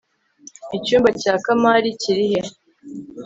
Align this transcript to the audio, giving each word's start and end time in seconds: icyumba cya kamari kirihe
icyumba 0.77 1.09
cya 1.21 1.35
kamari 1.43 1.89
kirihe 2.01 2.41